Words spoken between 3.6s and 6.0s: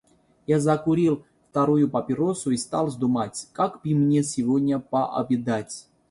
бы мне сегодня пообедать.